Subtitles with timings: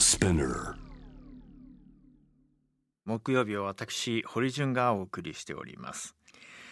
[0.00, 0.76] Spinner.
[3.04, 6.16] 木曜日を私堀潤がお送りしております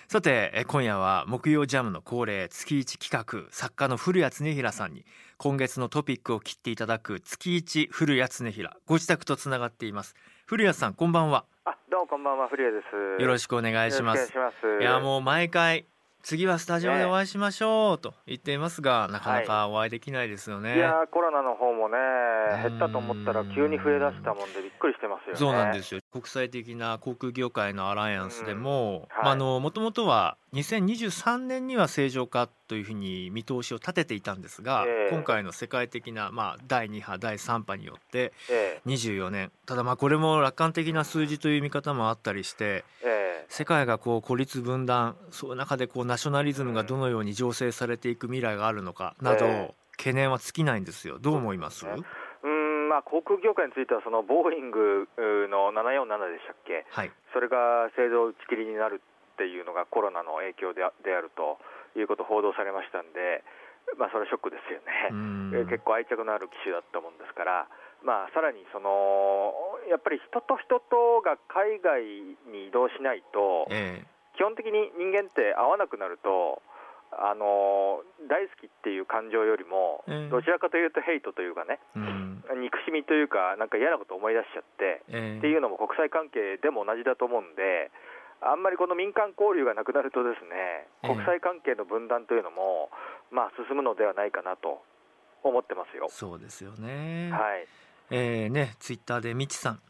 [0.09, 5.05] さてえ今夜は木曜ジャムの恒例月一企画作家の古谷恒平さんに
[5.37, 10.15] 今月のトピックを切っていただく月一古谷恒平ご自宅とつながっています
[10.47, 12.83] 古谷さんこんばんはあ、どうもこんばんは、古谷で
[13.19, 13.23] す。
[13.23, 14.83] よろしくお願いしますよろしくお願いします。
[14.83, 15.85] いやもう毎回
[16.23, 25.39] 次はスタジオでお会いしましょうと言っていますが、なかなかお会いできないですよね、いやーコロナの方もねうん減ったと思ったら急に増えだしたもんでびっくりしてますよね。
[25.39, 26.01] そうなんですよ。
[26.13, 35.15] 国際的な航空業界のアライアンスでも、まあ、あのもともとは2023年には正常化というふうに見通しを立てていたんですが、ええ。
[35.15, 39.53] 今回の世界的な、まあ、第2波第3波によってえ24年。
[39.67, 43.47] ただまあこれも楽観的な数字という見方もあったりしてええ。
[43.49, 51.19] 世界がこう孤立分断そういう中でこうナショナリズムがどのように醸成されていく未来があるのかなど、ええ懸念は尽きないんですよ。
[51.19, 51.93] どう思います、ね。
[51.93, 55.09] えうーんまあ航空業界についてはそのボーイング
[55.51, 56.87] の747でしたっけ？
[56.89, 57.13] はい。
[57.35, 61.59] それが製造打ち切りになるっていうのがコロナの影響であであると
[61.99, 63.45] いうこと報道されましたんで
[63.99, 65.67] まあそれはショックですよね。
[65.67, 67.67] 結構愛着のある機種だったもんですから、
[68.05, 69.55] まあ、さらにその
[69.89, 72.05] やっぱり人と人とが海外
[72.53, 74.05] に移動しないと、え。
[74.37, 76.63] 基本的に人間って会わなくなると、
[77.13, 87.91] あの大好きっていう感情よりも、ええどちらかというとヘイトというかね、えうん憎しみというか、なんか嫌なこと思い出しちゃって、ええっていうのも国際関係でも同じだと思うんで、
[88.41, 92.91] あんまりこの民間交流がなくなると、ですねええ国際関係の分断というのも、
[93.31, 94.83] まあ、進むのではないかなと
[95.43, 96.09] 思ってますよ。
[96.11, 97.31] そうですよね。
[97.33, 97.67] はい
[98.11, 99.81] えーね、ツイッターでみちさん。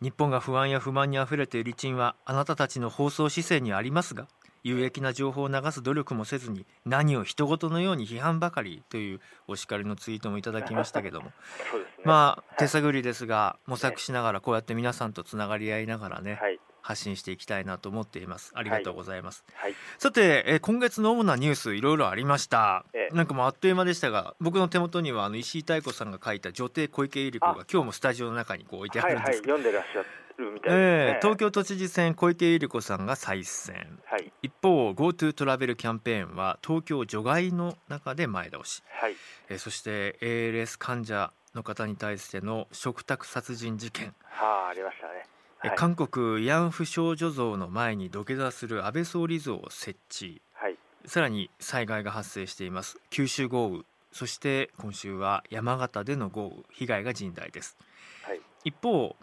[0.00, 4.28] 日本が不安や不満にあふれている一因はあなたたちの放送姿勢にありますが
[4.62, 11.26] 有益な情報を流す努力もせずに何を人事のように批判ばかりというお叱りのツイートもいただきましたけども。
[11.98, 12.04] ね。
[12.04, 18.52] まあ手探りですが模索しながらこうやって皆さんとつながり合いながらねはい、発信していきたいなと思っています。
[18.54, 23.14] ありがとうございます、はい、さて、えー今月の主なニュースいろいろありました、ええ。
[23.14, 27.66] なんかもうあっという間でしたが僕の手元にはあの石井妙子さんが書いた女帝小池百合子があ。
[27.70, 30.04] 今日もスタジオの中にこう置いてあはい、はい、るんですけど、読んでらっしゃ
[30.38, 30.76] るみたいですね。
[30.76, 34.00] ええ東京都知事選小池百合子さんが再選。
[34.04, 39.16] はい、一方 GoTo トラベルキャンペーンは東京除外の中で前倒し、はい、
[39.48, 44.14] えーそして ALS 患者の方に対しての嘱託殺人事件。
[44.22, 45.24] はあ、ありましたね。
[45.64, 50.40] えはい、韓国慰安婦少女像の前に土下座する安倍総理像を設置。
[50.54, 52.98] はい、さらに災害が発生しています。
[53.10, 53.82] 九州豪雨。
[54.12, 56.62] そして今週は山形での豪雨。
[56.70, 57.76] 被害が甚大です。
[58.22, 59.16] はい、一方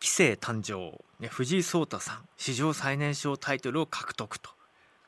[0.00, 4.50] 棋聖誕生、ね、藤井聡太さん史上最年少タイトルを獲得と、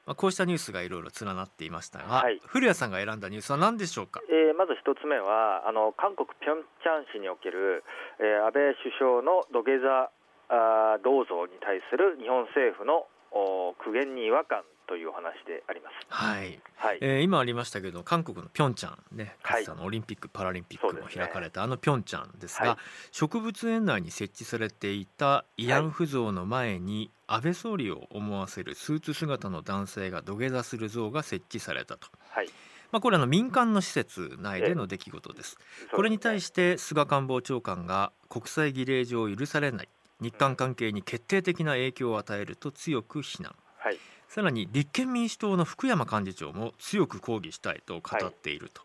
[0.06, 2.40] まあ、こうしたニュースがいろいろ連なっていましたが、はい。
[2.46, 4.20] 古谷さんが選んだニュースは何でしょうか？
[4.28, 7.84] えーまず一つ目はあの韓国ピョンチャン市における、
[8.18, 10.10] えー安倍首相の土下座
[10.50, 15.94] あー銅像に対する日本政府のお苦言に違和感というお話であります。
[16.08, 19.62] はい、はい、えー今ありましたけど韓国のピョンチャンねかはい。
[19.62, 22.76] つてあのオリンピック・パラリンピックも開かれたあのピョンチャンですが、はい。
[23.12, 32.48] 植物園内に設置されていた慰安婦像の前に安倍総理を思わせるスーツ姿の男性が土下座する像が設置されたと、はい、
[32.90, 35.58] まあ、これはあの民間の施設内での出来事です。
[35.92, 39.88] これに対しして菅官房長官が国際儀礼上許されない。
[40.20, 43.54] 日韓関係に決定的な影響を与えると強く非難。
[43.76, 43.98] はい、
[44.28, 48.82] さらに立憲民主党の福山幹事長も強く抗議したいと語っていると、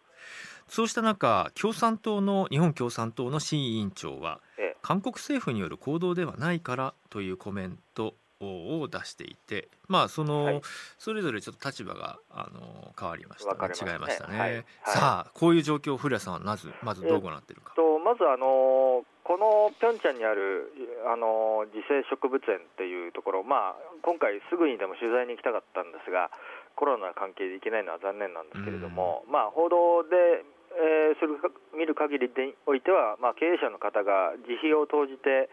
[0.68, 10.62] そうした中共産党の日本共産党の新委員長はえ韓国政府による行動ではないからというコメントを出していてまあその、はい。
[10.98, 13.54] それぞれちょっと立場があの変わりました。
[13.54, 13.94] ね。
[13.94, 14.54] 違いましたね、はい。
[14.56, 14.66] はい。
[14.86, 20.68] さあこういう状況を古谷さんはまずまずどうご覧になっているか、とまずあのこのピョンチャンにある
[21.08, 26.28] あの自生植物園っていうところ、まあ、今回すぐにでも取材に行きたかったんですが
[26.76, 30.44] コロナの関係で行けないのは残念なんですけれども、まあ、報道で、
[30.76, 35.48] えーするか見る限りでおいては、まあ、経営者の方が自費を投じて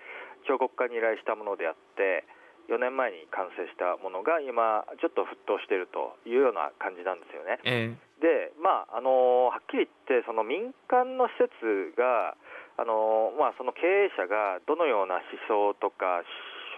[0.49, 2.25] 彫刻家に依頼したものであって
[2.73, 7.61] 4年前に完成したものが今ちょっと沸騰しているというような感じなんですよね。
[7.67, 12.37] えで、まああのはっきり言って、その民間の施設が、
[12.81, 16.25] あのまあ、その経営者がどのような思想とか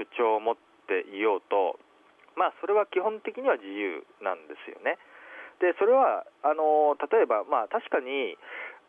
[0.02, 1.78] 主張を持っていようと、
[2.34, 4.98] まあ、それは基本的には自由なんですよね。
[5.62, 8.34] でそれはあの例えば、まあ、確かに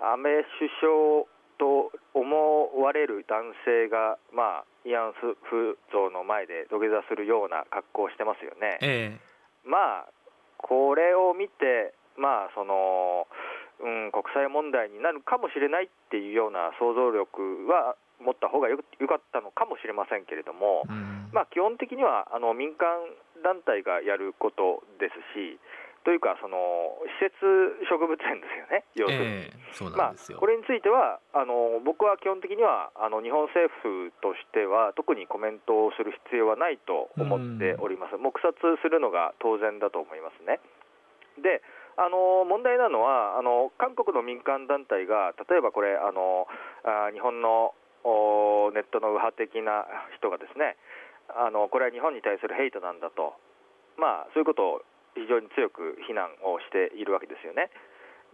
[0.02, 1.30] 安倍首相
[1.62, 8.82] と思われる男性が、まあ、慰安婦像の前で土下座するような格好をしてますよね。
[8.82, 10.10] ええまあ、
[10.58, 13.28] これを見て、まあ、その
[13.80, 22.88] うん、国際問題になるかもしれないっていうような想像力は持った方がよよかったのかもしれませんけれども、うんまあ、基本的にはあの民間
[23.44, 25.60] 団体がやることですし、
[26.04, 27.40] というか、その施設
[27.88, 29.26] 植物園ですよね、要するに。
[29.26, 38.54] ええそうなまあこれについてはあの、僕は基本的にはあの日本政府としては、特にコメントをする必要はないと思っております、黙殺
[38.84, 40.60] するのが当然だと思いますね。
[41.42, 41.64] で
[41.98, 46.48] あの問題なのはあの、韓国の民間団体が、例えばこれ、あの
[46.84, 47.74] あ日本の
[48.04, 49.86] おネットの右派的な
[50.18, 50.76] 人がですね
[51.30, 53.36] あの、これは日本に対するヘイトなんだと、
[53.98, 54.82] まあ、そういうことを
[55.16, 57.70] 非常に強く非難をしているわけですよね。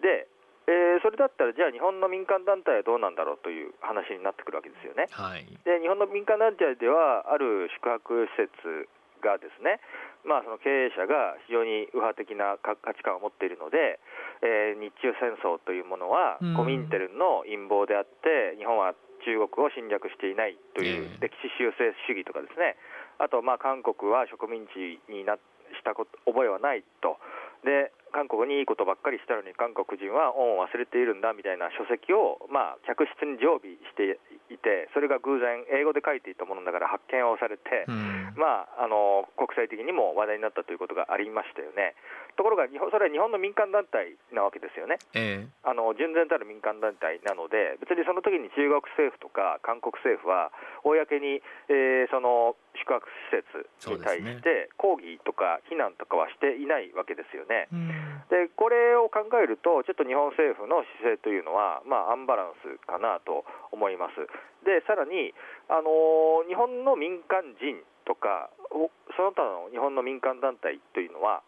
[0.01, 0.27] で
[0.69, 3.38] えーそれだったら、じゃあ日本の民間団体はどうなんだろう？
[3.41, 5.07] という話になってくるわけですよね。
[5.09, 8.88] はいで日本の民間団体では、ある宿泊施設
[9.21, 9.80] がですね、
[10.25, 14.00] まあ、その経営者が非常に右派的な価価値観を持っているので、
[14.42, 16.56] えー日中戦争というものはうん。
[16.56, 18.95] コミンテルンの陰謀であって、日本は
[19.25, 21.27] 中国を侵略していないというええ。
[21.27, 22.77] 歴史修正主義とかですね、
[23.19, 25.36] あと、まあ、韓国は植民地にな
[25.75, 27.19] したこと覚えはないと。
[27.63, 34.28] で韓国にいいことばっかりしたのに韓国人は恩を忘れているんだみたいな書籍を、まあ、客室に常備してい
[34.59, 41.95] てそれが偶然英語で書いていたものだから発見をされて、うんまあ、あの国際的にも話題になったということがありましたよね。
[42.38, 45.00] ところが日本それは日本の民間団体なわけですよね。
[45.13, 50.51] ええあの純然たる民間団体なので、別にその時に中国政府とか韓国政府は、
[50.83, 57.67] 公に、えーその宿泊施設に対して抗議とか非難とかはしていないわけですよね。
[57.71, 63.43] うんでこれを考えると、ちょっと日本政府の姿勢というのは、まあ、アンバランスかなと
[63.73, 64.21] 思います。
[64.61, 65.33] でさらに、
[65.67, 71.41] あのー日本の民間人とか、おその他の日本の民間団体というのは、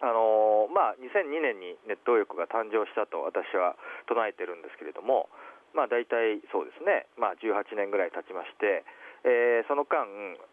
[0.00, 3.76] あのーまあ、2002年にネット右翼が誕生したと私は
[4.08, 5.28] 唱えてるんですけれども、
[5.76, 8.84] まあ、大体そうですね、まあ、18年ぐらい経ちまして、
[9.24, 10.06] えーその間、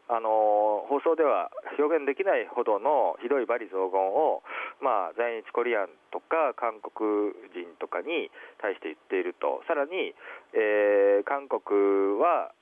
[0.09, 4.43] あのー放送では表現できないほどのひどい罵詈雑言を、
[4.81, 8.29] まあ、在日コリアンとか韓国人とかに
[8.61, 10.13] 対して言っていると、さらに、
[10.53, 12.53] えー韓国は、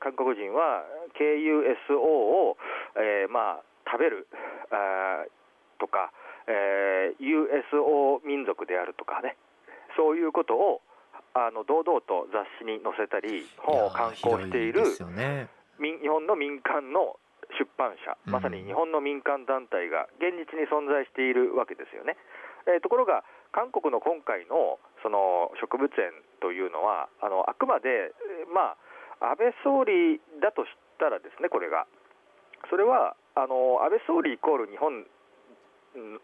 [0.00, 0.84] 韓国人は
[1.16, 2.56] KUSO を、
[2.96, 4.28] えーまあ、食べる
[4.70, 5.24] あ
[5.80, 6.12] とか、
[6.46, 9.36] えー USO 民族であるとかね、
[9.96, 10.80] そういうことを
[11.34, 14.84] あの堂々と雑誌に載せたり、本を刊行している
[15.80, 17.16] 日本の民間の
[17.58, 18.32] 出版社、うん。
[18.32, 22.16] まさに日本の民間団体が現実に存在しているわけですよね。
[22.68, 28.76] えーところが、韓国の今回のその植物園というのは、あのあくまで、えーま
[29.20, 31.86] あ、安倍総理だとしたらですね、これが、
[32.70, 35.04] それはあの安倍総理イコール日本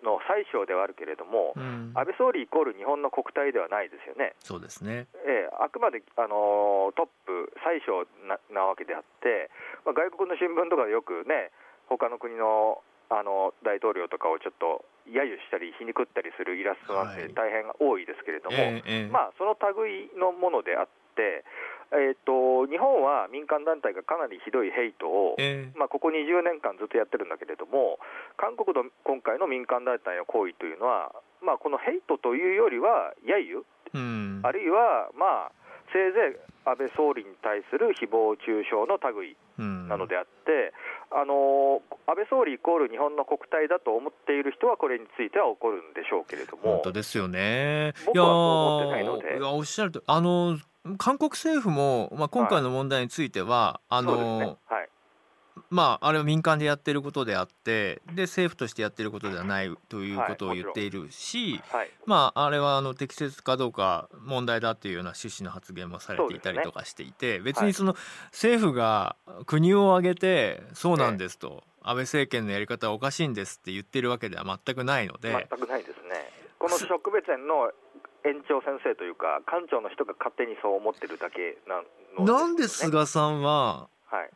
[0.02, 1.92] の最小ではあるけれども、うん。
[1.94, 4.34] 安倍総理イコール日本の国体ではないですよね。
[4.40, 5.06] そうですね。
[5.26, 9.50] ええあくまで、あのートップ、最小ななわけであって、
[9.84, 11.50] まあ、外国の新聞とかでよくね、
[11.88, 17.32] 他の国のあの大統領とかをちょっと揶揄したり、皮肉ったりするイラストなんてはい。
[17.32, 19.08] 大変多いですけれども、ええええ。
[19.08, 21.44] まあ、その類のものであって、
[21.90, 25.78] えー、と日本は民間団体がかなりひどいヘイトを、ええ。
[25.78, 27.98] まあ、ここ20年間ずっとやってるんだけれども、
[28.38, 31.10] 韓国の今回の民間団体の行為というのは、
[31.42, 34.40] まあ、このヘイトというよりは、揶揄、うん。
[34.44, 35.52] あるいは、まあ、
[35.92, 39.88] せいぜい安倍総理に対する誹謗中傷の類うん。
[39.88, 40.72] なのであって、
[41.10, 47.94] あの安倍総理イコール日本の国体だと思っている人は、これについては怒るんでしょうけれども本当、ですよね。
[48.06, 49.38] 僕はそう思ってないので。
[49.38, 50.58] いやおっしゃるとあの
[50.96, 54.38] 韓国政府も、まあ、今回の問題については、あそうですね。
[54.38, 54.88] の、はい、
[55.70, 67.94] まああれは民間でやってることであってで政府としてやってることではないということをはい言っているし、はい、まああれはあの適切かどうか問題だっていうような趣旨の発言もされていたりとかしていて、別にその
[68.32, 75.32] 政府が国を挙げてそうなんですと、安倍政権のやり方はおかしいんですって言ってるわけでは全くないので。
[75.50, 76.32] 全くないですね。
[76.58, 77.72] この植物園の
[78.24, 81.82] 園長先生というか、館長の人が勝手にそう思ってるだけな
[82.18, 84.30] のなんで菅さんははい、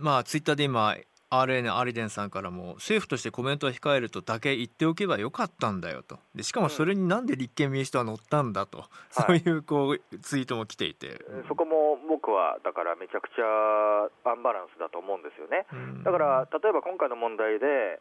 [0.00, 0.96] まあツイッターで今
[1.30, 6.18] RN アリデンさんからも政府としてコメントを控えるとだけ言っておけばよかったんだよと。
[6.34, 15.66] でしかもそれになんで立憲民主党は乗ったんだと、そういうこうツイートも来ていて、そこも僕はだからめちゃくちゃアンバランスだと思うんですよね。
[15.72, 16.02] うん。
[16.02, 18.00] だから例えば今回の問題で、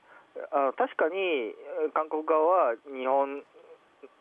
[0.51, 3.44] あ確かにえー韓国側は日本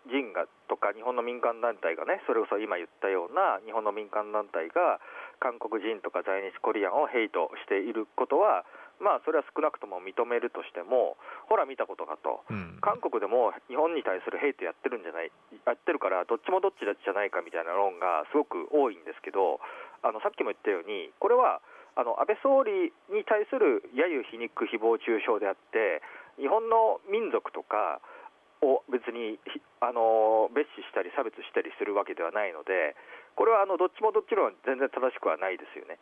[0.08, 5.00] 人がとか日本の民間団体がね、それこそ今言ったような日本の民間団体が
[5.40, 8.64] 韓国人とか在日コリアンをヘイトしていることは、
[8.99, 11.16] まあ、それは少なくとも認めるとしても、
[11.47, 15.30] ほら、見たことかと、うん、韓国でも日本に対するヘイトやってるんじゃない、
[15.66, 19.61] やってるから、どっちもどっちじゃないかみたいな論がすごく多いんですけど、
[20.02, 21.62] あのさっきも言ったように、これは
[21.94, 26.02] あの安倍総理に対する揶揄、皮肉、誹謗中傷であって、
[26.38, 28.02] 日本の民族とか
[28.62, 29.38] を別に
[29.81, 32.97] あの蔑視したり差別したりするわけではないので、
[33.37, 35.99] これはあのどっちもどっちも全然正しくはないですよね。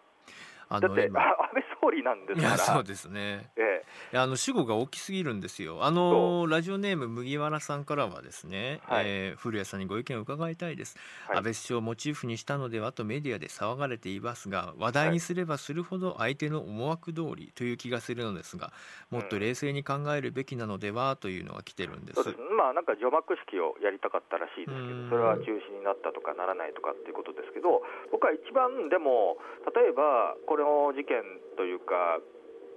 [0.68, 2.58] あのだって安倍総理なんですから。
[2.58, 5.84] そうですね、ええ、あの主語が大きすぎるんですよ。
[5.84, 10.96] あのラジオネーム麦わらさんからはですね、はい、えー、古谷さんにご意見を伺いたいです、
[11.28, 18.72] はい、安倍首相をモチーフにしたのではとメディアで騒がれていますが話題にすればするほど相手の思惑通りという気がするのですが
[19.10, 29.38] もっと冷静に考えるべきなのではというのが来てるんです、うん、まあなんか除幕式をやりたかったらしいですけどそれは中止になったとかならないとかっていうことですけど僕は一番でも
[29.74, 31.20] 例えばここの事件
[31.60, 32.16] というか、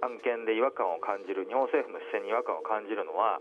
[0.04, 3.40] 案件で違和感を感じる、日本政府の視線に違和感を感じるのは、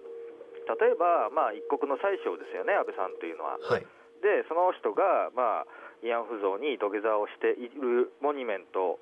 [0.80, 3.60] 例えば、まあ、一国の宰相ですよね、安倍さんというのは。
[3.60, 3.84] はい、
[4.24, 8.96] で、その人が、まあ、慰安婦像に土下座をしているモニュメント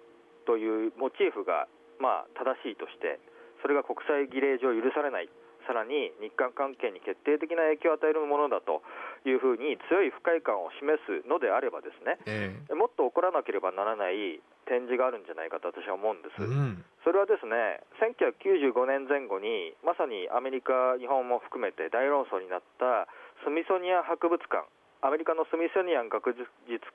[0.50, 1.70] というモチーフが、
[2.02, 3.22] まあ、正しいとして、
[3.62, 5.30] それが国際儀礼上許されない。
[5.70, 8.82] さらに日韓関係に決定的な影響を与えるものだと
[9.28, 23.08] いうふうに強い不快感を示すのであればですね、えー、もっと起こらなければならない展示があるんじゃないかと私は思うんです、うん、それはですね1995年前後にまさにアメリカ、日本も含めて大論争になった
[23.42, 24.68] スミソニアン博物館
[25.02, 26.48] アメリカのスミソニアン学術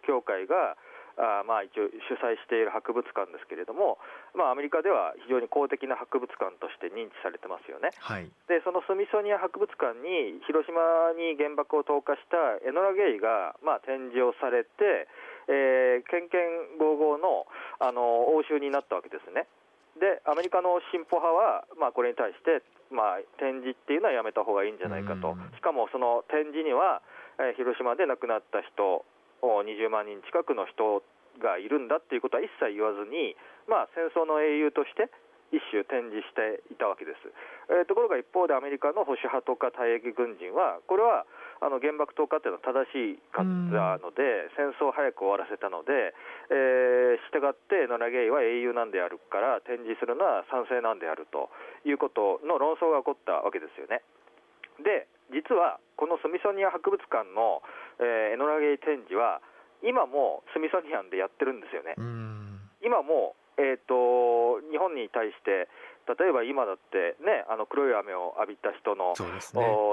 [0.04, 0.76] 協会が
[1.18, 3.98] あまあ、一応主催している博物館ですけれども、
[4.32, 15.08] まあ、アメリカでは非常に公的な博物館として認知されてますよね、はい、でそのスミソニア博物館に広島に原爆を投下したエノラ・ゲイが、まあ、展示をされて、
[15.48, 17.46] えー、けんけんごうごうの
[17.80, 19.46] あの応酬になったわけですね。
[19.98, 27.02] でアメリカの進歩派は、まあ、これに対して、まあ、展示っていうのはやめた方がいいんじゃないかと、しかもその展示には、
[27.36, 29.04] えー、広島で亡くなった人
[29.42, 31.02] 20万人近くの人
[31.42, 33.36] がいるんだっていうことは一切言わずに、
[33.68, 35.10] まあ、戦争の英雄として
[35.52, 37.20] 一種展示していたわけです、
[37.68, 41.28] えー、ところが一方でアメリカの保守派とか退役軍人はこれは
[41.62, 46.10] あの原爆投下というのは正しかったので戦争を早く終わらせたので、
[46.50, 51.54] えー、したがってノラ・ゲイは英雄なんであるから展示するのは賛成なんであると
[51.86, 54.02] いうことの論争が起こったわけですよね。
[54.82, 57.62] で実はこのスミソニア博物館の、
[58.02, 59.38] えー、エノラ・ゲイ展示は
[59.86, 61.94] 今もスミソニアンでやってるんですよね。
[62.82, 65.68] 今も、えーと、日本に対して
[66.08, 69.22] 例えば今だってね、あの黒い雨を浴びた人の、ね、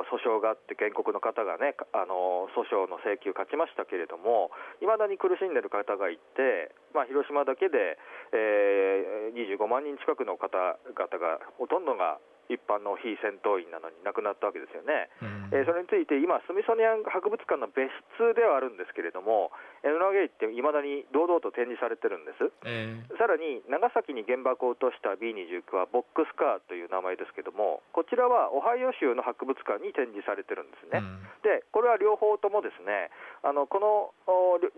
[0.09, 4.49] 訴訟があって、原告の方がね、あの訴訟の請求勝ちましたけれども、
[4.81, 8.01] いまだに苦しんでる方がいて、まあ、広島だけで、
[8.33, 12.17] えー、25万人近くの方々が、ほとんどが
[12.49, 19.53] 一般の非戦闘員なのに亡くなったわけですよね、うん、えー、それについて今、スミソニアン博物館の別室ではあるんですけれども、
[19.85, 33.13] エノラ・ゲイっていまだに堂々と展示されてるんです、えー、さらに長崎に原爆を落とした B29 はボックスカーという名前ですけども、こちらはオハイオ州の博物館に展示されてるんですね、うん、でこれは両方ともですね
[33.45, 34.11] あのこの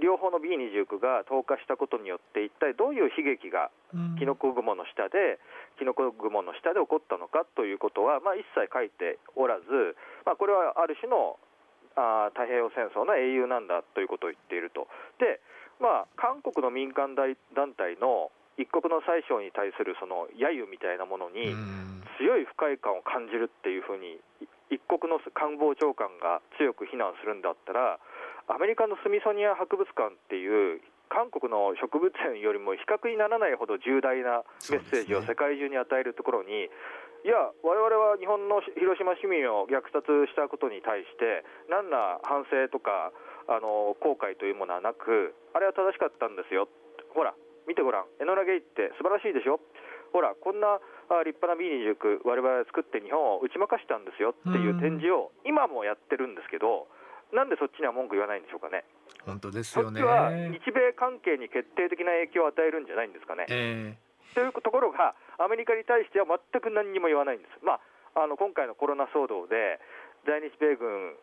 [0.03, 3.71] 両方の B29 が投下したことによって、一体どういう悲劇が
[4.19, 5.39] キノコ雲の下で、
[5.79, 11.37] キノコ雲の下で起こったのかということは、まあ、一切書いておらず、まあ、これはある種の
[11.95, 14.87] あ太平洋戦争の英雄なんだということを言っていると。
[15.19, 15.41] で
[15.81, 17.33] まあ、韓国の民間団
[17.73, 21.57] 体の一国の宰相に対するその揶揄みたいなものに
[22.21, 24.21] 強い不快感を感じるっていうふうに
[24.69, 27.97] 一国の官房長官が強く非難するんだったら
[28.45, 36.71] アメリカのスミソニア博物館っていう韓国の植物園よりも比較にならないほど重大なメッセージを世界中に与えるところに、
[37.23, 43.13] いや、われわれは日本の広島市民を虐殺したことに対して、何ら反省とか
[43.45, 46.67] あの後悔というものはなく、あれは正しかったんですよ、
[47.13, 47.35] ほら、
[47.67, 49.61] 見てごらん、エノラ・ゲイって素晴らしいでしょ、
[50.11, 50.81] ほら、こんな
[51.23, 56.87] 立派な B29、われわれ作って日本を打ち負かしたんですよっていう展示を今もやってるんですけど、
[57.31, 58.83] なんでそっちには文句言わないんでしょうかね。
[59.25, 60.01] 本当ですよね。
[60.01, 63.45] そっちは日米関係に決定的な影響を与えるんじゃないんですかね。
[63.49, 67.65] えー、というところが、アメリカに対しては全く何にも言わないんです。
[67.65, 67.81] ま
[68.15, 69.79] あ、あの今回のコロナ騒動で、
[70.25, 71.17] 在日米軍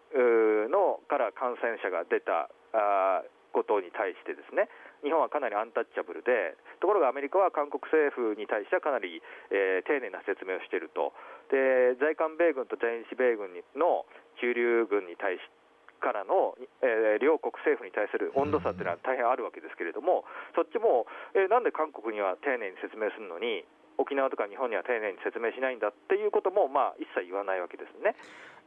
[0.71, 3.23] のから感染者が出たあ
[3.53, 4.69] ことに対してですね、
[5.03, 11.15] 日本はかなりアンタッチャブルで、ところがアメリカは韓国政府に対してはかなり、えー、丁寧な説明をしていると、
[11.51, 14.05] で在韓米軍と在日米軍の
[14.41, 15.59] 駐留軍に対して
[15.99, 23.67] からの、えー、両国政府に対する温度差というのは大変あるわけですけれども、そっちも、えー、なんで韓国には丁寧に説明するのに、
[23.99, 28.15] 沖縄とか日本には丁寧に説明しないんだっていうことも、まあ、一切言わないわけですね。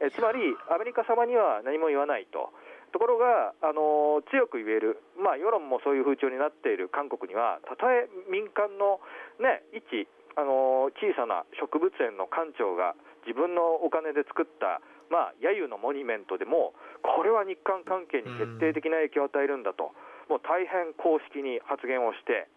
[0.04, 2.52] えつまり、アメリカ様には何も言わないと。
[2.92, 9.00] ところが、あの強く言える、まあ、世論もそういう風潮になっている韓国には、たとえ民間の、
[9.40, 12.96] ね、一、あの小さな植物園の館長が
[13.28, 16.74] 自分のお金で作った、まあ、揶揄のモニュメントでも、
[17.04, 19.96] これは日韓関係に決定的な影響を与えるんだと、
[20.28, 22.48] もう大変公式に発言をして、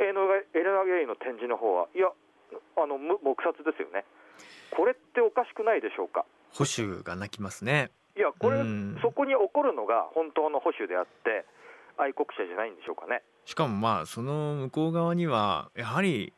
[0.00, 2.08] エルナゲイの展示の方は、いや、
[2.76, 4.04] あの黙殺ですよね、
[4.70, 6.24] これっておかしくないでしょうか。
[6.52, 8.58] 保守が泣きますねいや、これ、
[9.02, 11.44] そこに起こるのが本当の保守であって、
[11.96, 13.22] 愛国者じゃないんでしょうかね。
[13.44, 16.32] しかもまあ、その向こう側には、やはり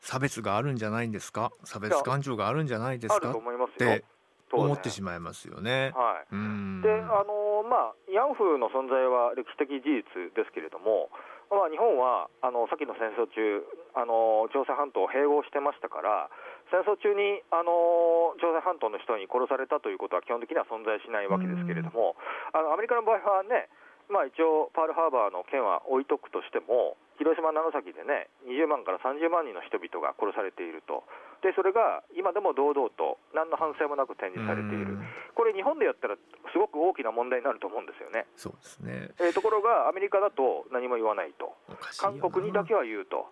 [0.00, 4.04] 差別があるんじゃないんですか、差別感情があるんじゃないですかって
[4.52, 5.92] 思ってしまいますよね。
[5.94, 6.34] はい、
[6.82, 11.10] であのまあ、ヤンフーの存在は歴史的事実ですけれども、
[11.50, 13.64] まあ、日本はあの先の戦争中
[13.96, 16.28] あの、朝鮮半島を併合してましたから、
[16.70, 22.16] 戦争中にあの朝鮮半島の人に殺されたということは基本的には存在しないわけですけれども、
[22.52, 23.68] あのアメリカの場合はね、
[24.08, 31.02] まあ、一応、パールハーバーの件は置いとくとしても、広島、長崎でね、20万から30万人の人々が殺されていると、
[31.42, 34.98] でそれが今でも堂々と、何の反省もなく展示されている、
[35.34, 36.16] これ、日本でやったら、
[36.50, 38.26] すごく大きな問題になると思うんですよね。
[38.34, 39.10] そうですね。
[39.18, 41.54] えー、ところが、アメリカだと何も言わないと、
[41.98, 43.26] 韓国にだけは言うと。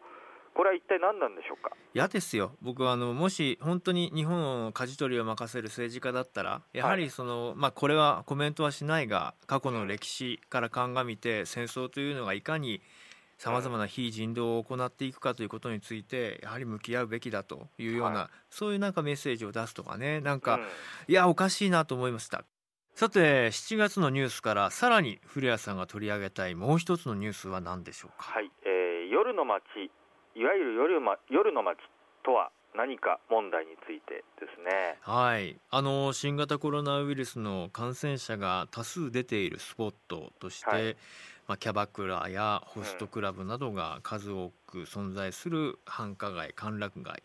[0.57, 1.77] これは一体何なんでしょうか？
[1.93, 12.81] 嫌ですよ、僕はあのもし本当に日本を舵取りを任せる政治家だったら、やはりその、はい、まあ、これはコメントはしないが、過去の歴史から鑑みて、戦争というのがいかに
[13.39, 20.63] さまざまな非人道を行っていくかということについて、やはり向き合うべきだというような、はい、そういうなんかメッセージを出すとかね、なんか、うん、
[21.09, 22.45] いや、おかしいなと思いました。
[22.95, 28.51] さて7月のニュースからさらに古谷さんが取り上げたいもう一つのニュースは何でしょうか、はい。
[28.65, 29.63] えー、夜の街
[30.35, 31.77] いわゆる夜,、ま、夜の街
[32.25, 34.99] とは何か問題についてですね。
[35.01, 40.97] はい、あの新型コロナウイルスの感染者が多数出ているスポットとして、はい、
[41.47, 47.23] まあ、キャバクラやホストクラブなどが数多く存在する繁華街歓楽街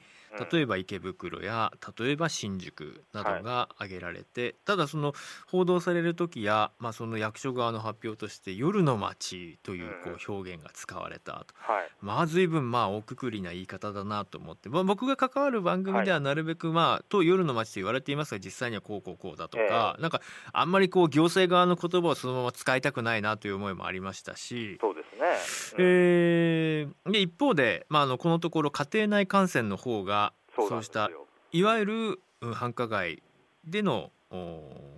[0.52, 5.13] 例えば池袋や例えば新宿などが挙げられて、はい、ただその
[5.48, 20.22] 報道される時や、まあ、その役所側の発表として「夜の街」というこう表現が使われたと、はい、まあ随分まあ大くくりな言い方だなと思って、まあ、僕が関わる番組ではなるべくまあ、と夜の街と言われていますが実際にはこうこうこうだとか、えー、なんか
[20.54, 25.38] あんまりこう行政側の言葉をそのまま使いたくないなという思いもありましたしそうですね、
[25.77, 31.10] うん、えー、で一方で、まあ、あのこのところ家庭内感染の方がそうした
[31.51, 33.21] いわゆる繁華街
[33.65, 34.12] での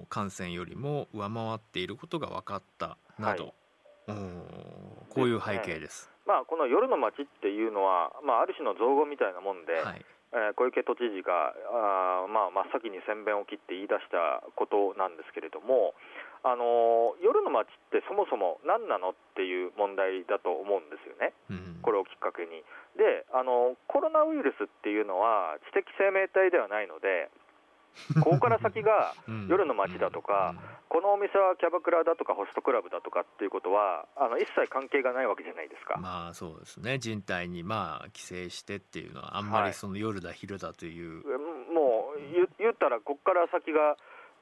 [0.09, 3.53] 感染よりも上回っていることが分かったなど、
[4.07, 4.17] はい、
[5.09, 6.09] こういう背景です。
[6.25, 15.93] まあ、この夜の街っていうのは、まあ、ある種の造語みたいなもんで、はい、えー、小池都知事があ、まあ、真っ先に先鞭を切って言い出したことなんですけれども、
[16.43, 22.67] あの夜の街ってそもそも何なのっていう問題だと思うんですよね、うん、これをきっかけに。
[22.99, 27.31] であの、コロナウイルスっていうのは知的生命体ではないので、
[28.21, 29.13] ここから先が
[29.47, 30.55] 夜の街だとか、
[30.89, 35.99] このお店はキャバクラだとかホストクラブだとかっていうことは、あの一切関係がないわけじゃないですか。
[35.99, 41.27] まあそうですね、人体にまあ規制してっていうのは、あんまりその夜だ、昼だという。
[41.29, 41.39] はい、
[41.71, 42.19] もう
[42.59, 43.97] 言ったら、ここから先が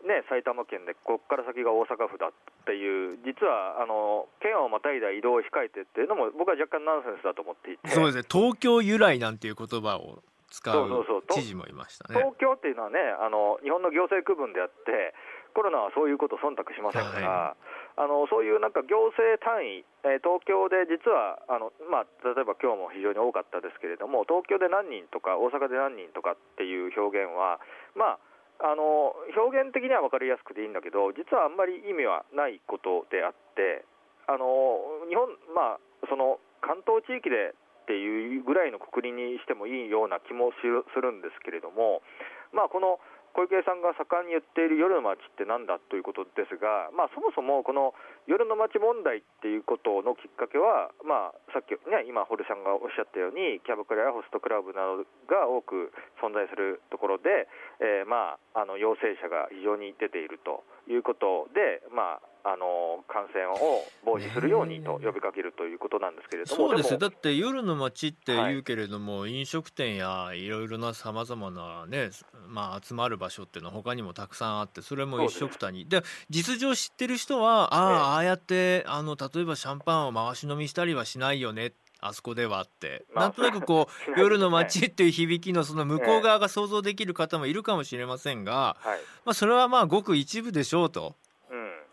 [0.08, 2.32] ね、埼玉県で、ここから先が大阪府だっ
[2.66, 12.20] ていう、実はあの県をまたいだ移動を控えてっていうのも、僕は若干ナンセンスだと思っていて、そうですね、東京由来なんていう言葉を使う知事もいましたね。
[12.20, 15.14] 東京っていうのはねあの、日本の行政区分であって、
[15.54, 17.30] コロナはそういうことを忖度しませんから。
[17.30, 17.82] はい。
[17.98, 27.60] あのそういうなんか行政単位、えー、東京で実はあの、まあ、例えば今日も非常に多かったですけれども、東京で何人とか、大阪で何人とかっていう表現は、
[27.96, 28.31] まあ、
[28.62, 33.86] あの表現的には分かりやすくていいんだけど実はあんまり意味はないことであって
[34.30, 42.06] あの日本、まあ、その関東地域でっていうぐらいのくくりにしてもいいような気もするんですけれども、
[42.54, 43.02] まあ、この
[43.34, 47.96] 小池さんが盛んに言っている夜の街ってなんだということですが、まあ、そもそもこの
[48.28, 57.48] 夜の街問題っていうことのきっかけは、まあ、さっき、ね、今、堀さんがおっしゃったように、キャバクラやホストクラブなどが多く存在するところで、
[57.80, 72.10] えー、まあ、あの陽性者が非常に出ているということで、まあ、あの感染を防止するようにと呼びかけるということなんですけれども、そうですだって夜の街って言うけれども、はい、飲食店やいろいろなさまざまな、ね
[72.48, 75.88] まあ、集まる場所っていうのは他にもたくさんあってそれも一緒くたに。
[75.88, 91.16] で実情知ってる人はああ、ああやってあの例えばシャンパンを回し飲みしたりはしないよねあそこではって、まあなんとなくこう ね夜の街っていう響きのその向こう側が想像できる方もいるかもしれませんが、はいまあ、それはまあごく一部でしょうと、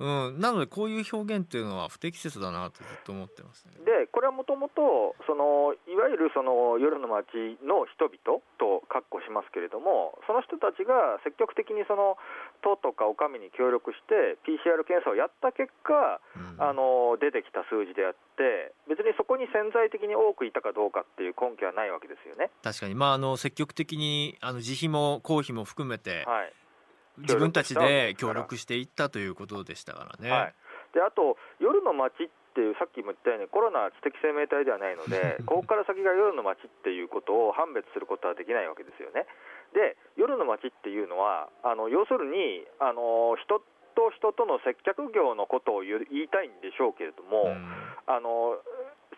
[0.01, 3.75] うんうん、なのでこういう表現っていうのは不適切だなとずっと思ってますね。
[3.85, 12.17] でこれはもともとそのいわゆるその夜の街の人々と括弧しますけれどもその人たちが積極的にその
[12.63, 22.51] 都とかお上に協力して PCR 検査をやった結果うんあの出てきた数字であって別にそこに潜在的に多くいたかどうかっていう根拠はないわけですよね。
[22.63, 26.53] 確かに、まあ、あの積極的にあの自費も公費も含めてはい
[27.23, 30.31] 自分たちで協協力力していったということでしたからね。
[30.31, 30.55] はい、
[30.95, 39.27] であと、夜の街っていう、さっきも言ったように、コロナは知的生命体ではないので、 ここから先が夜の街っていうことを判別することはできないわけですよね。
[39.75, 43.61] で、夜の街っていうのは、あの要するにあの、人
[43.95, 47.75] と人との接客業のことを言いたいんでしょうけれども、うん
[48.07, 48.57] あの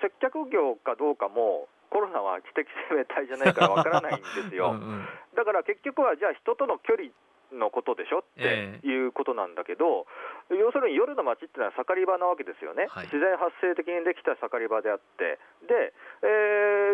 [0.01, 4.73] 接客業かどうかも、コロナは知的生命体じゃないからわからないんですよ。
[4.73, 7.11] うんうんだから結局は、じゃあ人との距離
[7.53, 10.07] のことでしょってえいうことなんだけど、
[10.51, 13.07] 要するに夜の街っていうのは盛り場なわけですよね、はい。
[13.07, 16.27] 自然発生的にできた盛り場であって、で、え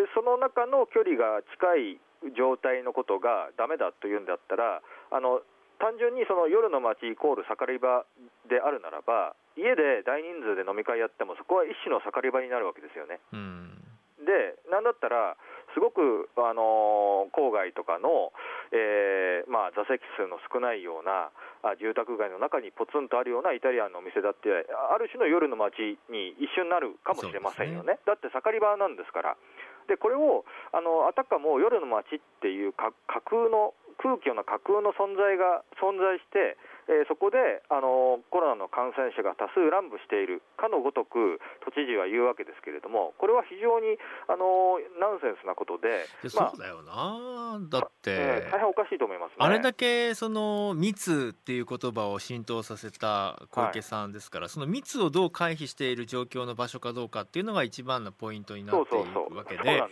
[0.05, 5.41] ーその中の距離が近い状態のことがダメだというんだったら、あの
[5.79, 8.05] 単純にその夜の街イコール盛り場
[8.49, 13.19] であるならば、家で大人数で飲み会やっても、そこは一種の盛り場になるわけですよね。
[13.33, 13.77] うん。
[14.25, 15.37] で、なんだったら、
[15.77, 18.33] すごく、あのー郊外とかの、
[18.73, 21.29] えーまあ、座席数の少ないような
[21.61, 29.37] あ住宅街の中にポツンとあるようなイタリアンのお店だって、ある種の夜の街に一瞬なるかもしれませんよね、だって盛り場なんですから。
[29.85, 36.57] でこれをあのあたかも夜の街っていうか架空の空気の架空の存在が存在して、
[36.87, 43.97] えーそこであのコロナの感染者が多数乱舞しているかのごとく都知事は言うわけですけれども、これは非常に
[44.27, 49.35] あのナンセンスなことで、でまあそうだよなだって、えー大変おかしいと思いますね。
[49.39, 59.83] あれだけその密っていう言葉を浸透させた小池さんですから、その密をどう回避している状況の場所かどうかっていうのが一番のポイントになっていそうそうそう、そうるわけでで。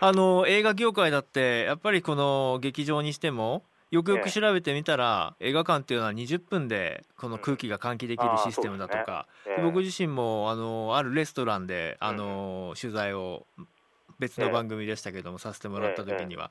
[0.00, 3.62] あの映画業界だってやっぱりこの劇場にしても
[3.94, 13.46] よくよく調べてみたら、映画館っていうのは20分でこの空気が換気できるうんシステムだとか、えー僕自身もあのあるレストランであの、取材を
[14.18, 16.50] 別の番組でしたけども、させてもらった時には、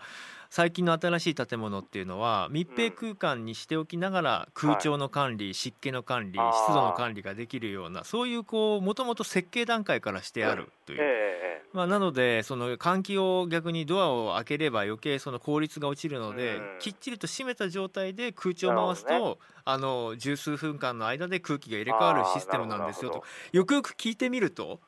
[0.49, 11.33] 最近の新しい建物っていうのは密閉空間にしておきながら空調の管理、湿気の管理湿度の管理ができるようなそういうこうもともと設計段階からしてあるという。
[11.73, 16.79] まあ、なのでその換気を逆にドアを開ければ余計その効率が落ちるので、うん。
[16.79, 23.23] きっちりと閉めた状態で空調を回すと、あの十数分間の間で空気が入れ替わるシステムなんですよと。
[23.53, 24.81] よくよく聞いてみると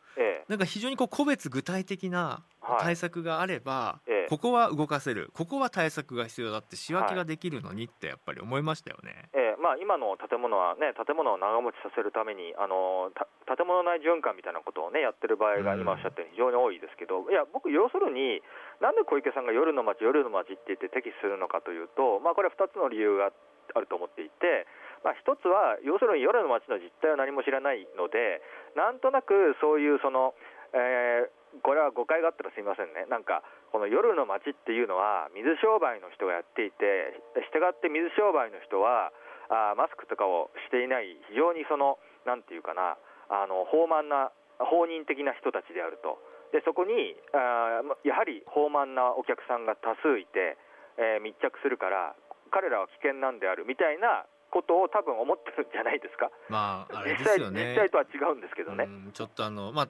[0.47, 2.84] なんか非常にこう個別具体的なはい。
[2.84, 4.27] 対策があれば、ええ。
[4.27, 5.29] ここは動かせる。
[5.34, 9.29] ここは対策が必要だって仕分けができるのにってやっぱり思いましたよね。
[9.38, 9.62] ええ。
[9.62, 13.12] まあ、今の建物はね、建物を長持ちさせるために、あの
[13.45, 15.81] た建物内循環みたいなことをね、やってる場合がうん。
[15.81, 18.41] 今おっしゃったように非常に多いですけど、いや、僕、要するに、
[18.81, 24.65] なんで小池さんが夜の街、夜の街って言って敵視するのかというと、まあ、これは2つの理由があると思っていて、
[25.06, 28.41] まあ、1つは、要するに夜の街の実態を何も知らないので、
[28.74, 30.34] なんとなくそういうその、
[30.74, 37.15] えーこれは誤解があったらすみませんね、なんか、この夜の街っていうのは、水商売の人がやっていて、
[37.48, 39.15] したがって水商売の人は、
[39.48, 46.20] あマスクとかをしていない、非常にその、なんていうかな、あの放慢な、放任的な人たちであると、
[46.52, 50.58] でそこにあやはり放慢なお客さんが多数いて、
[50.98, 52.15] えー密着するから、
[52.52, 58.86] 彼らは危険なんであるみたいなことを多分思ってるんじゃないですか、まああれですよね実際とは違うんですけどね。
[58.86, 59.88] うんちょっとあのまあ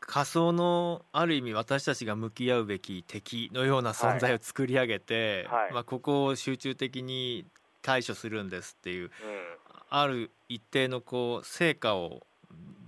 [0.00, 7.44] 仮想のある意味私たちが向き合うべき敵のような存在を作り上げて、はいまあ、ここを集中的に
[7.82, 9.10] 対処するんですっていううん
[9.90, 12.22] ある一定のこう成果を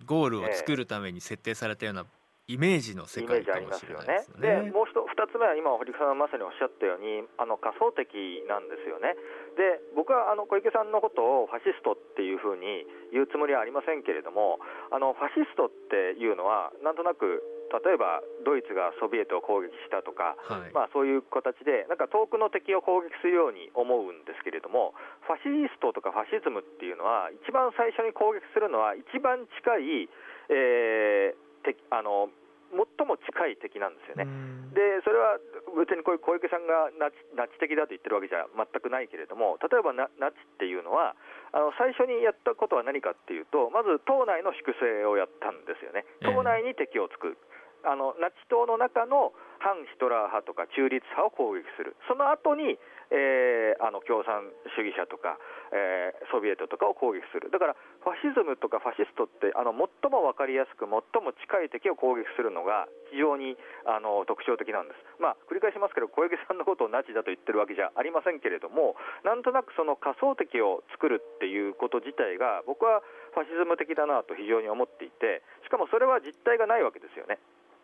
[0.07, 2.07] ゴールを作るために設定されたような
[2.49, 4.29] イメージの世界かもしれないです。
[4.29, 4.71] よねでね。
[4.71, 5.02] もう一二
[5.33, 9.17] つ目は今、堀さんがまさにおっしゃったように、あの仮想敵なんですよね。
[9.57, 14.61] で、僕はあの小池さんのことをファシストっていうふうに言うつもりはありませんけれども、
[14.93, 17.43] あのファシストっていうのは、なんとなく、
[17.73, 20.73] 例えばドイツがソビエトを攻撃したとか、はい。
[20.77, 24.93] まあ、そういう形で、なんか遠くの敵を攻撃するように思うんですけれども、
[25.25, 30.09] ファシストとかファシズムっていうのは、一番最初に攻撃するのは、一番近い、
[30.53, 32.29] えー敵あの
[32.73, 34.25] 最も近い敵なんですよね。
[34.25, 34.73] うん。
[34.73, 35.37] でそれは
[35.77, 41.15] 別にこういう小池さんがナチナチ的だと言ってるわけじゃ全くないけれども、例えばナナチっていうのは、
[41.53, 46.35] あの最初にやったことは何かっていうと、まず党内の粛清をやったんですよね、ええ。
[46.35, 47.39] 党内に敵を作る、
[47.85, 52.77] あのナチ党の中の反ヒトラー派とか中立派を攻撃する、その後に、
[53.15, 55.39] えー、あの共産主義者とか、
[55.71, 60.91] えー、ソビエトとかを攻撃する、だからファシズムとかファシストってあの最も分かりやすく、最
[61.23, 63.55] も近い敵を攻撃するのが非常に
[63.87, 73.05] あの特徴的なんです、まあ、繰り返しますけど、小池さんのことをナチだと言ってるわけじゃありませんけれども、なんとなくその仮想敵を作るっていうこと自体が、僕は
[73.37, 77.39] ファシズム的だなと非常に思っていて、しかもそれは実態がないわけですよね。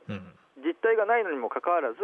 [0.09, 0.35] うん。
[0.65, 1.99] 実態がないのにもかかわらず、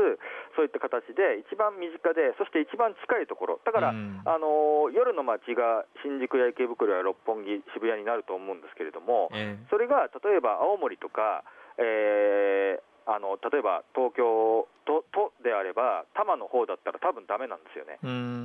[0.57, 11.45] そういった形で一番身近で、そして一番近いところ、だから、うん、あの夜の街が新宿や池袋や六本木、渋谷になると思うんですけれども、えー、それが例えば青森とか、
[11.79, 17.99] えー、あの例えば東京ととであれば、多摩の方だったら多分だめなんですよね、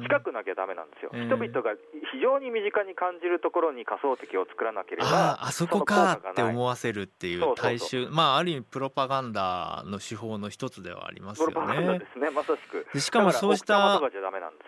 [0.04, 1.76] 近くなきゃだめなんですよ、えー、人々が
[2.12, 5.08] 非常に身近に感じるところに仮想敵を作らなければ、
[5.40, 11.54] ああそこかって思わせるっていう大衆、まあ、ある意味、プロパガンダの手法の一つではありますよね。
[11.54, 12.86] プロパガンダですねまさしく。
[12.94, 14.02] でしかもそうした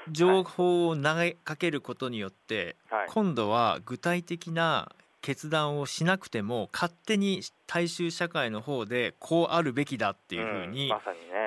[0.09, 10.91] 情報を投げかけることによって、はい、今度は具体的な決断をしなくても勝手に大衆社会の方でこうあるべきだっていうふうに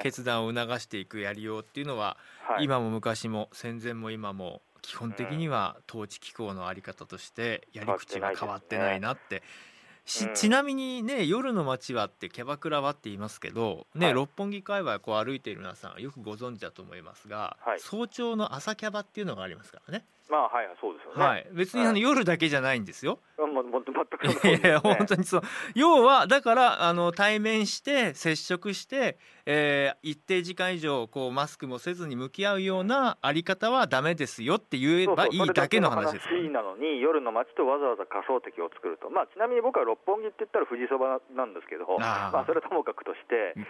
[0.03, 2.17] 決断を促していくやりようっていうのは
[2.61, 9.43] 今も昔も戦前も今も基本的には統治機構の在り方としてやり口が変わってないなって。
[10.07, 20.05] しちなみにね夜の街はってキャバクラはって言いますけど、ね、はい、六本木界隈こう歩いている皆さんよくご存知だと思いますが、はい、早朝の朝キャバっていうのがありますからね。
[20.31, 21.25] まあはいそうですよね。
[21.25, 23.19] はい、別にあの、夜だけじゃないんですよ。
[23.39, 25.43] もも全くそう、ね、いや本当にそう。
[25.75, 36.49] 要はだからあの対面して接触して、えー、一定時間以上こうマスクもせずに向き合うようなあり方はダメですよって言えばいいだけの話です、ね。
[36.49, 39.11] なのに夜の街とわざわざ仮想敵を作ると。
[39.11, 43.67] まあちなみに僕は六本木って言ったら富士そばなんですけど、あまあそれともかくとして、うん、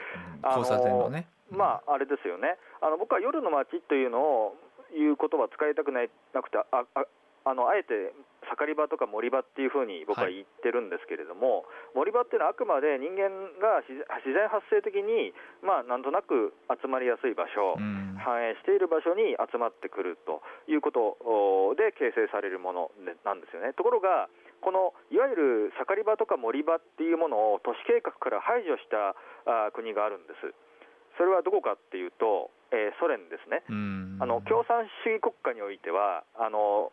[0.60, 1.26] 交差点のね。
[1.50, 2.56] まああれですよね。
[2.80, 4.56] あの僕は夜の街というのを
[4.92, 7.06] いう言葉使いたくないなくてああ
[7.44, 8.16] あのあえて
[8.48, 13.28] 盛り場とか森場っていうふうに僕は言ってるんですけれども、はい、森場っていうのはあくまで人間
[13.60, 13.96] が自
[14.32, 22.90] 然発生的に、まあ、なんとなく集まりやすい場所、うん、繁栄している場所に集まってくるということで形成されるもの
[23.24, 23.76] なんですよね。
[23.76, 24.28] ところが
[24.64, 25.36] このいわゆ
[25.68, 29.12] る盛り場とか森場っていうものを都市計画から排除した
[29.44, 30.56] あ国があるんです。
[31.16, 33.62] それはどこかっていうと、えー、ソ連ですね、
[34.18, 36.90] あの共産主義国家においてはあの、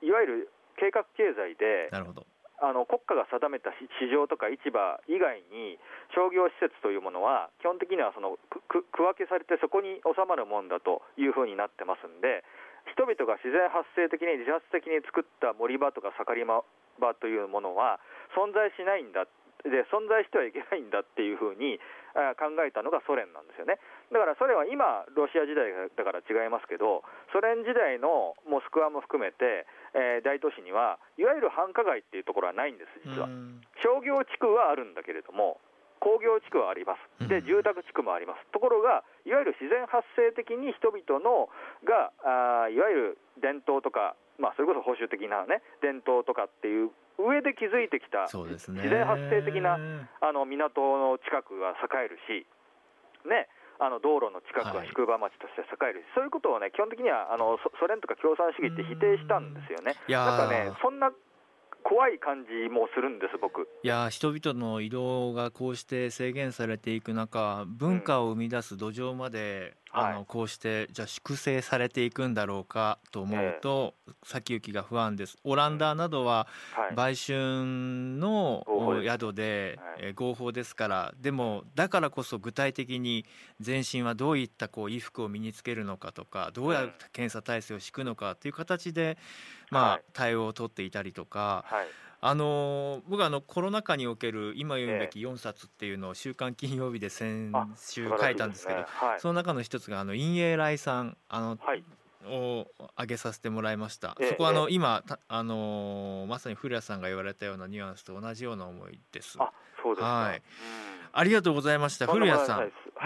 [0.00, 2.26] いわゆる計画経済で、なるほど。
[2.62, 5.82] あの国家が定めた市場とか市場以外に
[6.14, 8.38] 商業施設というものは基本的にはその
[8.70, 12.46] 区分けされてそこに収まるもんだというふうになってますんで
[12.94, 16.62] 人々が自然発生的に自発的に作った森場とか盛り場
[17.18, 17.98] というものは
[18.38, 19.26] 存在しないんだ
[19.64, 21.78] で存在してはいけないんだっていうふうに
[22.36, 23.78] 考えたのがソ連なんですよね。
[24.12, 33.28] だからソ連は今、ロシア時代だから違いますけど、ソ連時代のモスクワも含めて、えー、大都市には、いわゆる繁華街っていうところはないんです、実は。
[33.82, 35.60] 商業地区はあるんだけれども、
[36.02, 41.48] 工業地区はあります、で住宅地区もあります、ところが、いわゆる自然発生的に人々の
[41.84, 42.12] が
[42.64, 49.78] あいわゆる伝統とか、まあ、それこそ保守的な、ね、伝統とかっていう上で築いてきた、自然発生的な
[50.20, 52.46] あの港の近くが栄えるし、
[53.28, 53.48] ね、
[53.78, 59.98] あの道路の近くは宿場町として栄えるし、はい、そういうことをね、基本的にはあのソ連とか共産主義って否定したんですよね。
[60.08, 61.10] なんかね、そんな
[61.82, 63.68] 怖い感じもするんです僕。
[63.82, 75.36] いや人々の移動がこうして制限されていく中文化を生み出す土壌まで、うん、あのこうしてじゃあ粛清されていくんだろうかと思うと、えー、先行きが不安です。
[75.44, 76.46] オランダなどは
[76.94, 77.34] 売春
[78.18, 78.64] の
[79.04, 83.26] 宿で、はい、合法ですからでもだからこそ具体的に
[83.60, 89.18] 全身はどういったこう衣服を身につけるのかとかどうやって検査体制を敷くのかという形で、
[89.70, 91.64] まあ、対応を取っていたりとか。
[91.66, 91.86] はい
[92.24, 98.86] あの僕はあのコロナ禍における今読むべき4冊っていうのを「週刊金曜日」で先週書いたんですけど、ね。
[98.86, 101.82] はい、その中の一つがあの陰影来さんあの、はい、
[102.28, 109.36] を挙げさせてもらいました、そこはあの、今あのまさに古谷さんが言われたようなニュアンスと同じような思いです。
[109.40, 109.50] あ
[109.82, 110.42] そうですはい、
[111.12, 112.06] ありがとうございました。
[112.06, 112.60] 古谷さん、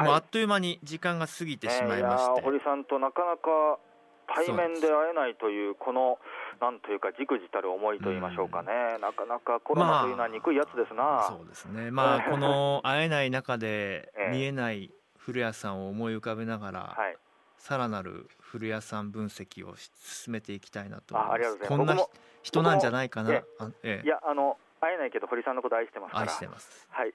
[0.04, 3.78] もうあっという間に時間が過ぎてしまいまして、堀さんとなかなか
[4.26, 6.18] 対面で会えないというこの
[6.60, 17.16] なんというか、じくじたる思いと言いましょうかね、うん、なかなかコロナというのは憎いやつですな、まあ、そうですね、まあ、この会えない中で 見えない古谷さんを思い浮かべながら、はい、
[17.58, 21.58] さらなる古谷さん分析を進めていきたいなと思います。
[21.68, 21.96] こんな
[22.42, 23.32] 人なんじゃないかな。
[23.32, 23.44] え
[23.82, 26.24] え、いやあの会えないけど堀さんのこと愛してますから。
[26.24, 26.86] 愛してます。
[26.90, 27.14] はい。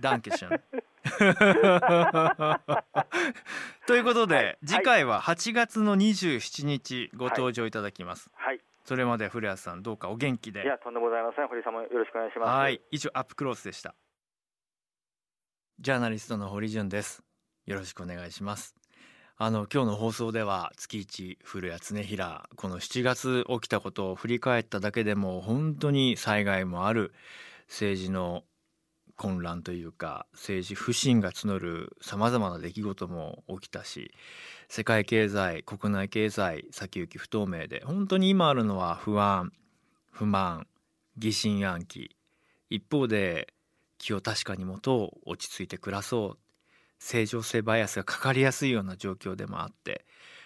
[0.00, 0.60] ダンケション。
[3.86, 4.58] ということで、はい。
[4.64, 8.60] 次回は8月の27日ご登場いただきます、はい。
[8.84, 10.64] それまで古谷さんどうかお元気で。
[10.64, 11.48] いやとんでもございません。
[11.48, 12.50] 堀さんもよろしくお願いします。
[12.50, 12.80] はい。
[12.90, 13.94] 以上アップクロースでした。
[15.80, 17.22] ジャーナリストの堀潤です。
[17.66, 18.74] よろしくお願いします
[19.44, 27.12] あの今日の放送では月一古谷恒平この7月起きたことを振り返っただけでも本当に災害もある
[27.66, 28.44] 政治の
[29.16, 34.12] 混乱というか政治不信が募るさまざまな出来事も起きたし
[34.68, 39.50] 世界経済国内経済先行き不透明で本当に今あるのは不安
[40.12, 40.68] 不満
[41.18, 42.14] 疑心暗鬼。
[42.70, 43.52] 一方で
[43.98, 46.51] 気を確かに持とう落ち着いて暮らそう。
[47.02, 50.04] 正常性バイアスがかかりやすいような状況でもあって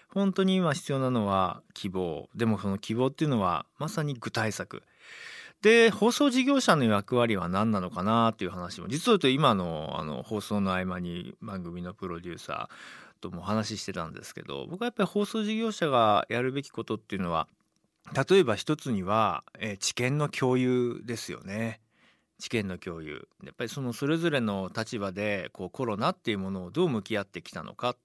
[0.08, 4.82] 本当に今必要なのは希望でもその希望っていうのはまさに具体策
[5.60, 17.48] で放送事業者の役割は何なのかなっていう話も実を言うと今のあの放送の合間に番組のプロデューサーとも話してたんですけど僕はやっぱり放送事業者がやるべきことっていうのは
[18.28, 21.80] 例えば一つには、えー知見の共有ですよね。
[22.38, 23.28] 知見の共有。
[23.44, 27.96] やっぱりそのそれぞれの立場でこうコロナっていうものをどう向き合ってきたのか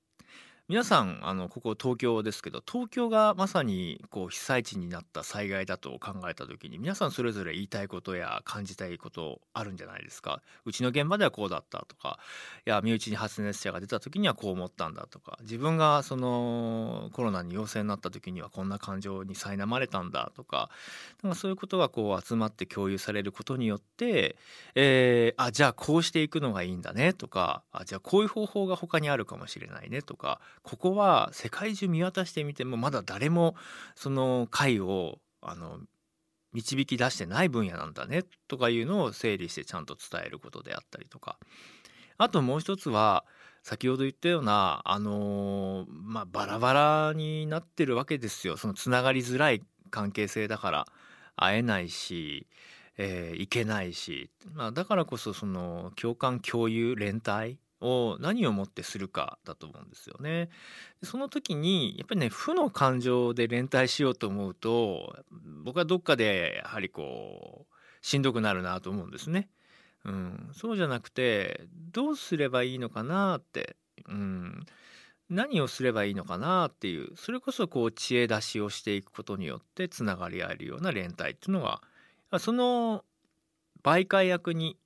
[0.71, 10.41] 皆さんあのここ東京ですけど東京がまさにこう被災地になった災害だと考えた時に皆さんそれぞれ言いたいことや感じたいことあるんじゃないですか？
[10.63, 12.19] うちの現場ではこうだったとか
[12.65, 20.69] いや身内に発熱者が出た時にはこう思ったんだとか自分がそのコロナに陽性になった時にはこんな感情に苛まれたんだとか
[21.21, 24.37] なんかそういうことがこう集まって共有されることによって、
[24.75, 33.55] えーあじゃあこうしていくのがいいんだねとかあじゃあこういう方法が他にあるかもしれないねとかここは世界中見渡してみてもまだ誰も
[33.95, 35.79] その解をあの
[36.53, 41.37] 導き出してない分野なんだねとかいうのを整理してちゃんと伝えることであったりとか。
[42.17, 43.25] あともう一つは
[43.63, 48.57] 先ほど言ったようなあのまあバラバラになってるわけですよ。
[48.57, 50.85] そのつながりづらい関係性だから
[51.35, 52.47] 会えないし、
[52.97, 60.49] えー行けないし、まあ、だからこそその共感共有連帯を何をもってするかだと思うんですよね。
[61.03, 65.17] その時にやっぱりね負の感情で連帯しようと思うと
[65.63, 69.49] 僕はどっかでやはりこうしんどくなるなと思うんですね。
[70.05, 73.75] うん、そうじゃなくてどうすればいいのかなって、
[74.07, 74.65] うん、
[75.29, 81.81] 何をすればいいのかなっていうそれこそこう知恵出しをしていくことによってつながり合えるような連帯っていうのが
[82.39, 83.05] その
[83.83, 84.77] 媒介役に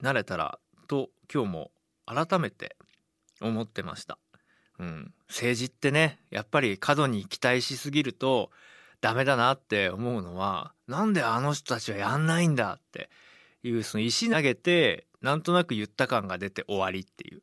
[0.00, 1.70] なれたらと今日も
[2.12, 2.76] 改めて
[3.40, 4.18] 思ってました。
[4.78, 8.50] うん、政治ってねやっぱり過度に期待しすぎると
[9.00, 13.10] ダメだなって思うのはなんであの人たちはやんないんだって
[13.62, 17.42] いうその石投げてなんとなく言った感が出て終わりっていう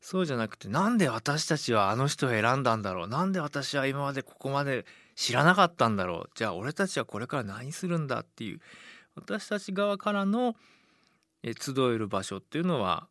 [0.00, 4.84] そうじゃなくてなんで私たちはあの人を選んだんだろうなんで私は今までここまで
[5.14, 8.60] 知らなかったんだろうじゃあ俺たちはこれから何するんだっていう
[9.14, 10.56] 私たち側からの
[11.44, 13.08] 集える場所っていうのは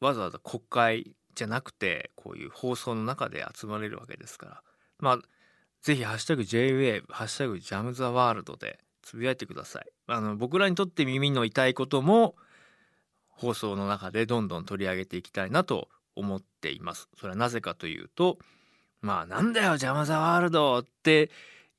[0.00, 4.62] わざわざ国会じゃなくてこういう放送の中で集まれるわけですから。
[4.98, 5.18] まあ
[5.82, 9.92] ぜひ「ハッシュタグ #JWAVE」「ハッシュタグジャム・ザ・ワールド」でつぶやいてください。
[10.06, 12.36] あの僕らにとって耳の痛いことも
[13.28, 17.08] 放送の中でどんどん取り上げていきたいなと思っています。
[17.18, 18.38] それはなぜかというと
[19.00, 21.30] まあなんだよジャム・ザ・ワールドって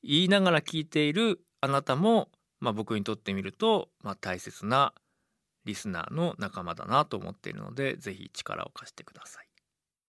[0.02, 4.92] 言いながら聞いているあなたも、まあ、僕にとってみると、まあ、大切な
[5.64, 9.51] リスナーの仲間だなと思っているので是非力を貸してください。